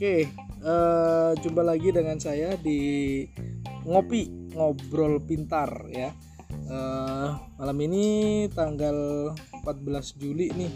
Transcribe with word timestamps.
Oke, 0.00 0.24
eh, 0.64 1.30
jumpa 1.44 1.60
lagi 1.60 1.92
dengan 1.92 2.16
saya 2.16 2.56
di 2.56 3.20
ngopi 3.84 4.48
ngobrol 4.56 5.20
pintar 5.20 5.92
ya. 5.92 6.08
Eh, 6.48 7.28
malam 7.60 7.78
ini 7.84 8.48
tanggal 8.48 9.28
14 9.60 10.16
Juli 10.16 10.56
nih 10.56 10.72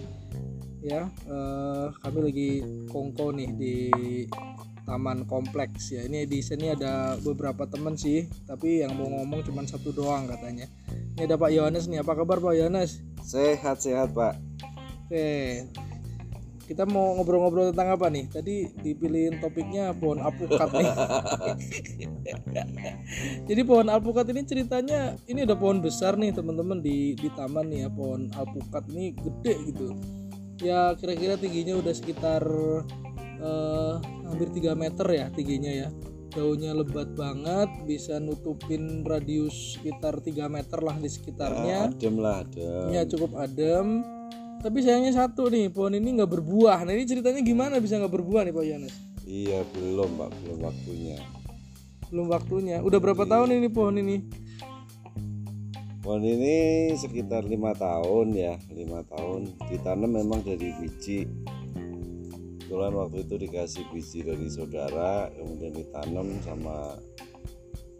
ya. 0.85 1.09
eh, 1.09 1.89
kami 2.05 2.19
lagi 2.21 2.51
kongko 2.93 3.33
nih 3.33 3.51
di 3.57 3.75
Taman 4.85 5.25
Kompleks 5.25 5.97
ya. 5.97 6.05
Ini 6.05 6.29
di 6.29 6.45
sini 6.45 6.77
ada 6.77 7.17
beberapa 7.17 7.65
teman 7.65 7.97
sih, 7.97 8.29
tapi 8.45 8.85
yang 8.85 8.93
mau 8.93 9.09
ngomong 9.09 9.41
cuma 9.41 9.65
satu 9.65 9.89
doang 9.97 10.29
katanya. 10.29 10.69
Ini 11.17 11.25
ada 11.25 11.41
Pak 11.41 11.49
Yohanes 11.49 11.89
nih. 11.89 12.05
Apa 12.05 12.13
kabar 12.13 12.45
Pak 12.45 12.61
Yohanes? 12.61 13.01
Sehat-sehat 13.25 14.13
pak 14.13 14.37
Oke, 15.09 15.65
kita 16.65 16.89
mau 16.89 17.17
ngobrol-ngobrol 17.21 17.71
tentang 17.73 17.95
apa 17.95 18.09
nih? 18.09 18.25
Tadi 18.33 18.73
dipilihin 18.81 19.37
topiknya 19.39 19.93
pohon 19.93 20.21
alpukat 20.25 20.69
nih. 20.73 20.93
Jadi 23.49 23.61
pohon 23.69 23.89
alpukat 23.93 24.33
ini 24.33 24.43
ceritanya 24.49 25.15
ini 25.29 25.45
ada 25.45 25.57
pohon 25.57 25.85
besar 25.85 26.17
nih 26.17 26.33
teman-teman 26.33 26.81
di 26.81 27.13
di 27.21 27.29
taman 27.37 27.69
nih 27.69 27.87
ya 27.87 27.89
pohon 27.93 28.33
alpukat 28.33 28.85
ini 28.97 29.13
gede 29.13 29.55
gitu. 29.73 29.87
Ya 30.65 30.97
kira-kira 30.97 31.37
tingginya 31.37 31.77
udah 31.77 31.93
sekitar 31.93 32.43
eh, 33.45 33.95
hampir 34.25 34.49
3 34.49 34.73
meter 34.73 35.07
ya 35.13 35.27
tingginya 35.29 35.73
ya. 35.73 35.89
Daunnya 36.35 36.75
lebat 36.75 37.15
banget, 37.15 37.71
bisa 37.87 38.19
nutupin 38.19 39.07
radius 39.07 39.79
sekitar 39.79 40.19
3 40.19 40.51
meter 40.51 40.83
lah 40.83 40.99
di 40.99 41.07
sekitarnya. 41.07 41.95
Adem 41.95 42.19
lah 42.19 42.43
adem 42.43 42.91
Ya 42.91 43.07
cukup 43.07 43.39
adem. 43.39 44.03
Tapi 44.65 44.81
sayangnya 44.81 45.13
satu 45.13 45.53
nih, 45.53 45.69
pohon 45.69 45.93
ini 45.93 46.17
nggak 46.17 46.41
berbuah. 46.41 46.89
Nah 46.89 46.97
ini 46.97 47.05
ceritanya 47.05 47.45
gimana 47.45 47.77
bisa 47.85 48.01
nggak 48.01 48.17
berbuah 48.17 48.49
nih 48.49 48.55
Pak 48.57 48.65
Yohanes? 48.65 48.95
Iya 49.25 49.65
belum 49.73 50.21
pak 50.21 50.37
belum 50.45 50.59
waktunya 50.69 51.17
Belum 52.13 52.27
waktunya. 52.29 52.77
Udah 52.85 53.01
berapa 53.01 53.25
tahun 53.25 53.57
ini 53.57 53.69
pohon 53.73 53.97
ini? 54.01 54.17
Pohon 56.05 56.21
ini 56.21 56.93
sekitar 56.97 57.45
lima 57.49 57.73
tahun 57.73 58.37
ya 58.37 58.61
lima 58.73 59.01
tahun 59.09 59.53
ditanam 59.73 60.13
memang 60.13 60.45
dari 60.45 60.73
biji 60.81 61.25
Kebetulan 62.65 62.93
waktu 62.97 63.25
itu 63.25 63.35
dikasih 63.49 63.85
biji 63.93 64.21
dari 64.25 64.49
saudara 64.49 65.33
kemudian 65.33 65.73
ditanam 65.73 66.29
sama 66.45 67.01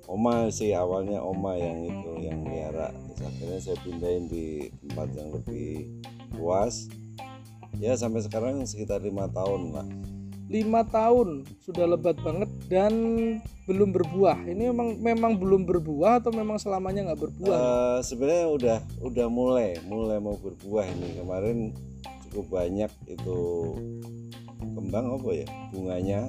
Oma 0.05 0.53
sih 0.53 0.77
awalnya 0.77 1.25
Oma 1.25 1.57
yang 1.57 1.81
itu 1.89 2.13
yang 2.21 2.45
Terus 2.45 3.21
akhirnya 3.25 3.61
saya 3.65 3.79
pindahin 3.81 4.29
di 4.29 4.69
tempat 4.85 5.09
yang 5.17 5.29
lebih 5.33 5.89
luas 6.37 6.87
ya 7.79 7.95
sampai 7.99 8.23
sekarang 8.23 8.63
sekitar 8.67 9.03
lima 9.03 9.27
tahun 9.31 9.75
lah 9.75 9.87
Lima 10.45 10.85
tahun 10.85 11.49
sudah 11.65 11.97
lebat 11.97 12.21
banget 12.21 12.51
dan 12.69 12.93
belum 13.65 13.97
berbuah. 13.97 14.45
Ini 14.45 14.69
memang 14.77 15.01
memang 15.01 15.33
belum 15.41 15.65
berbuah 15.65 16.21
atau 16.21 16.37
memang 16.37 16.61
selamanya 16.61 17.09
nggak 17.09 17.21
berbuah? 17.25 17.57
Eh, 17.57 17.99
sebenarnya 18.05 18.47
udah 18.53 18.79
udah 19.01 19.27
mulai 19.33 19.81
mulai 19.89 20.21
mau 20.21 20.37
berbuah 20.37 20.85
ini. 20.85 21.17
Kemarin 21.17 21.73
cukup 22.29 22.61
banyak 22.61 22.93
itu 23.09 23.39
kembang 24.61 25.17
apa 25.17 25.31
ya? 25.33 25.47
Bunganya. 25.73 26.21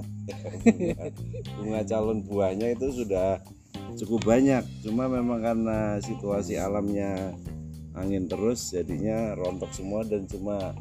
Bunga, 0.64 1.06
bunga 1.60 1.80
calon 1.84 2.20
buahnya 2.24 2.68
itu 2.72 2.88
sudah 2.96 3.44
cukup 4.00 4.32
banyak. 4.32 4.64
Cuma 4.80 5.12
memang 5.12 5.44
karena 5.44 6.00
situasi 6.00 6.56
alamnya 6.56 7.36
angin 7.96 8.28
terus 8.28 8.72
jadinya 8.72 9.36
rontok 9.36 9.72
semua 9.72 10.04
dan 10.04 10.28
cuma 10.28 10.76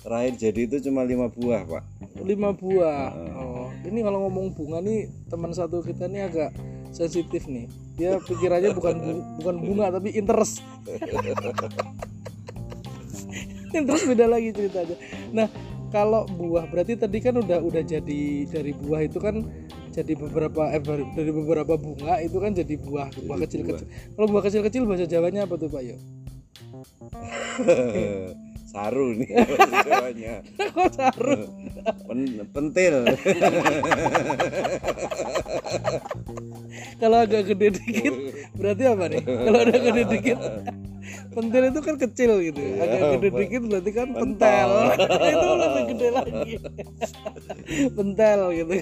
terakhir 0.00 0.48
jadi 0.48 0.60
itu 0.64 0.76
cuma 0.88 1.04
lima 1.04 1.28
buah 1.28 1.62
pak 1.66 1.84
Lima 2.18 2.50
buah. 2.50 3.14
Oh, 3.38 3.70
ini 3.86 4.02
kalau 4.02 4.26
ngomong 4.26 4.50
bunga 4.50 4.82
nih 4.82 5.06
teman 5.30 5.54
satu 5.54 5.86
kita 5.86 6.10
nih 6.10 6.26
agak 6.26 6.50
sensitif 6.90 7.46
nih. 7.46 7.70
Dia 7.94 8.18
pikirannya 8.18 8.74
bukan 8.74 8.94
bu- 8.98 9.26
bukan 9.38 9.56
bunga 9.62 9.86
tapi 9.94 10.18
interest. 10.18 10.66
interest 13.78 14.04
beda 14.10 14.26
lagi 14.26 14.50
ceritanya. 14.50 14.96
Nah, 15.30 15.46
kalau 15.94 16.26
buah 16.26 16.66
berarti 16.66 16.98
tadi 16.98 17.22
kan 17.22 17.38
udah 17.38 17.62
udah 17.62 17.82
jadi 17.86 18.22
dari 18.50 18.72
buah 18.74 19.06
itu 19.06 19.22
kan 19.22 19.46
jadi 19.94 20.12
beberapa 20.14 20.62
eh, 20.74 20.82
dari 21.14 21.32
beberapa 21.34 21.74
bunga 21.78 22.22
itu 22.22 22.38
kan 22.38 22.54
jadi 22.54 22.74
buah 22.82 23.14
buah 23.14 23.38
kecil 23.46 23.62
kecil. 23.62 23.86
Kalau 24.14 24.26
buah 24.26 24.42
kecil 24.42 24.62
kecil 24.66 24.82
bahasa 24.86 25.06
Jawanya 25.06 25.46
apa 25.46 25.54
tuh 25.54 25.70
Pak 25.70 25.82
Yo? 25.86 25.96
saru 28.68 29.16
nih 29.16 29.30
Jawanya. 29.88 30.34
Kok 30.60 30.88
taruh? 30.92 31.48
Pen- 32.04 32.44
pentil 32.52 32.94
Kalau 37.00 37.18
agak 37.24 37.42
gede 37.54 37.68
dikit 37.80 38.14
berarti 38.54 38.82
apa 38.84 39.04
nih? 39.08 39.22
Kalau 39.24 39.58
udah 39.64 39.78
gede 39.80 40.02
dikit 40.12 40.38
pentil 41.32 41.62
itu 41.72 41.80
kan 41.80 41.96
kecil 41.96 42.30
gitu. 42.44 42.60
Agak 42.76 43.00
gede 43.16 43.28
dikit 43.32 43.62
berarti 43.64 43.90
kan 43.96 44.08
pentel. 44.12 44.70
itu 45.32 45.48
lebih 45.56 45.82
gede 45.94 46.08
lagi. 46.12 46.52
pentel 47.96 48.40
gitu. 48.52 48.74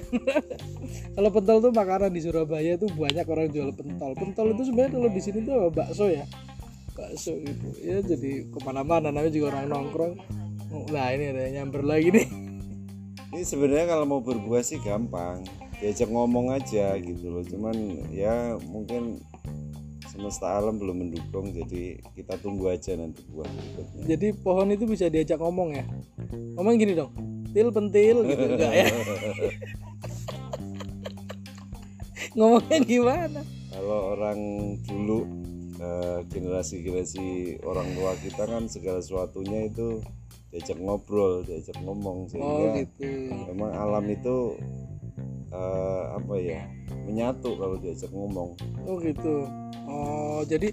kalau 1.17 1.31
pentol 1.33 1.59
tuh 1.65 1.73
makanan 1.73 2.11
di 2.13 2.21
Surabaya 2.21 2.75
itu 2.75 2.87
banyak 2.91 3.27
orang 3.29 3.49
jual 3.55 3.71
pentol. 3.71 4.13
Pentol 4.19 4.47
itu 4.57 4.63
sebenarnya 4.67 4.93
kalau 4.99 5.09
di 5.15 5.21
sini 5.23 5.39
tuh 5.47 5.71
bakso 5.71 6.11
ya. 6.11 6.27
Bakso 6.97 7.37
gitu. 7.37 7.67
Ya 7.85 8.01
jadi 8.01 8.49
ke 8.49 8.59
mana-mana 8.65 9.13
namanya 9.13 9.37
juga 9.37 9.53
orang 9.53 9.69
nongkrong. 9.69 10.15
Nah 10.89 11.13
ini 11.13 11.25
ada 11.31 11.41
yang 11.47 11.69
nyamber 11.69 11.85
lagi 11.85 12.11
nih. 12.11 12.29
Ini 13.37 13.45
sebenarnya 13.45 13.93
kalau 13.93 14.09
mau 14.09 14.25
berbuah 14.25 14.65
sih 14.65 14.81
gampang, 14.81 15.45
diajak 15.83 16.09
ngomong 16.09 16.57
aja 16.57 16.97
gitu 16.97 17.29
loh. 17.29 17.45
Cuman 17.45 18.09
ya 18.09 18.57
mungkin 18.65 19.21
semesta 20.09 20.57
alam 20.57 20.81
belum 20.81 21.05
mendukung, 21.05 21.53
jadi 21.53 22.01
kita 22.17 22.41
tunggu 22.41 22.73
aja 22.73 22.97
nanti 22.97 23.21
buah 23.29 23.45
berikutnya. 23.45 24.03
Jadi 24.09 24.27
pohon 24.41 24.73
itu 24.73 24.89
bisa 24.89 25.13
diajak 25.13 25.37
ngomong 25.37 25.77
ya. 25.77 25.85
Ngomong 26.57 26.81
gini 26.81 26.97
dong. 26.97 27.13
Til 27.53 27.69
pentil 27.69 28.25
gitu 28.25 28.45
enggak 28.57 28.73
ya? 28.73 28.89
Ngomongnya 32.37 32.79
gimana? 32.85 33.41
Kalau 33.69 34.17
orang 34.17 34.41
dulu 34.89 35.29
eh, 35.77 36.19
generasi-generasi 36.29 37.27
orang 37.63 37.89
tua 37.95 38.13
kita 38.19 38.43
kan 38.45 38.65
segala 38.67 38.99
sesuatunya 39.01 39.69
itu 39.69 40.01
diajak 40.51 40.79
ngobrol, 40.79 41.45
diajak 41.45 41.77
ngomong 41.83 42.27
Oh 42.27 42.29
sehingga 42.33 42.69
gitu. 42.81 43.11
memang 43.53 43.71
alam 43.77 44.05
itu 44.09 44.57
eh, 45.53 46.05
apa 46.17 46.35
ya 46.41 46.61
menyatu 47.05 47.55
kalau 47.61 47.77
diajak 47.77 48.11
ngomong. 48.11 48.57
Oh 48.87 48.97
gitu. 48.99 49.47
Oh 49.87 50.41
jadi 50.47 50.73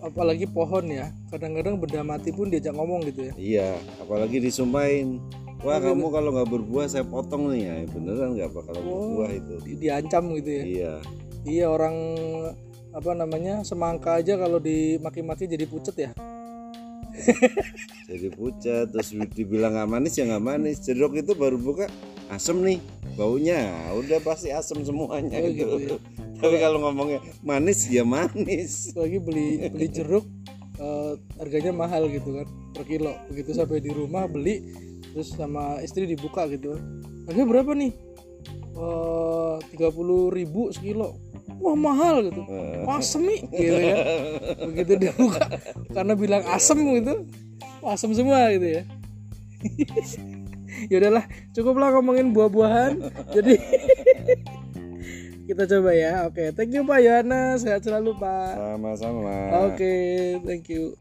apalagi 0.00 0.46
pohon 0.48 0.88
ya. 0.88 1.10
Kadang-kadang 1.28 1.76
benda 1.82 2.02
mati 2.06 2.30
pun 2.32 2.48
diajak 2.48 2.72
ngomong 2.72 3.04
gitu 3.10 3.28
ya. 3.28 3.34
Iya, 3.36 3.68
apalagi 4.00 4.40
disumpahin. 4.40 5.20
Wah 5.66 5.82
Oh, 5.82 5.90
kamu 5.90 6.06
kalau 6.14 6.30
nggak 6.38 6.50
berbuah 6.54 6.86
saya 6.86 7.02
potong 7.02 7.50
nih 7.50 7.62
ya, 7.66 7.74
beneran 7.90 8.38
nggak 8.38 8.54
bakal 8.54 8.78
berbuah 8.78 9.30
itu. 9.34 9.54
Di- 9.66 9.78
diancam 9.82 10.30
gitu 10.38 10.50
ya. 10.54 10.64
Iya, 10.64 10.92
Iya 11.42 11.66
orang 11.66 11.96
apa 12.94 13.10
namanya 13.12 13.62
semangka 13.62 14.16
aja 14.16 14.34
kalau 14.40 14.58
dimaki-maki 14.58 15.44
jadi 15.44 15.64
pucet 15.68 15.96
ya. 15.98 16.10
jadi 18.06 18.30
pucat 18.30 18.94
terus 18.94 19.10
dibilang 19.34 19.74
nggak 19.74 19.90
manis 19.90 20.14
ya 20.16 20.24
nggak 20.28 20.44
manis. 20.44 20.78
Jeruk 20.86 21.18
itu 21.18 21.34
baru 21.34 21.58
buka 21.58 21.90
asem 22.30 22.60
nih 22.62 22.78
baunya, 23.18 23.66
udah 23.98 24.22
pasti 24.22 24.54
asem 24.54 24.78
semuanya 24.86 25.42
Oh, 25.42 25.50
gitu. 25.50 25.76
gitu 25.82 25.96
ya. 25.96 25.98
Tapi 26.38 26.56
kalau 26.62 26.78
ngomongnya 26.86 27.18
manis 27.42 27.90
ya 27.90 28.06
manis. 28.06 28.94
lagi 28.94 29.18
beli 29.18 29.66
beli 29.66 29.86
jeruk 29.90 30.22
eh, 30.78 31.12
harganya 31.42 31.74
mahal 31.74 32.06
gitu 32.06 32.38
kan 32.38 32.46
per 32.70 32.86
kilo 32.86 33.10
begitu 33.26 33.50
sampai 33.50 33.82
di 33.82 33.90
rumah 33.90 34.30
beli 34.30 34.62
terus 35.10 35.34
sama 35.34 35.82
istri 35.82 36.06
dibuka 36.06 36.46
gitu 36.46 36.78
harganya 37.26 37.46
berapa 37.50 37.72
nih 37.74 37.92
tiga 39.74 39.90
puluh 39.90 40.30
ribu 40.30 40.70
sekilo 40.70 41.18
wah 41.58 41.76
mahal 41.76 42.26
gitu. 42.26 42.42
Asem 42.88 43.22
nih 43.26 43.40
gitu 43.52 43.78
ya. 43.78 43.96
Begitu 44.64 44.92
dibuka 44.96 45.44
karena 45.92 46.12
bilang 46.14 46.42
asem 46.48 46.78
gitu. 46.98 47.26
Wah, 47.82 47.94
asem 47.94 48.10
semua 48.14 48.50
gitu 48.54 48.68
ya. 48.80 48.82
Ya 50.86 51.02
udahlah 51.02 51.26
cukuplah 51.50 51.90
ngomongin 51.90 52.30
buah-buahan. 52.30 53.02
Jadi 53.34 53.58
kita 55.50 55.66
coba 55.66 55.90
ya. 55.90 56.30
Oke 56.30 56.54
thank 56.54 56.70
you 56.70 56.86
pak 56.86 57.02
Yohana 57.02 57.58
sehat 57.58 57.82
selalu 57.82 58.14
pak. 58.14 58.54
Sama-sama. 58.54 59.34
Oke, 59.66 60.38
thank 60.46 60.70
you. 60.70 60.94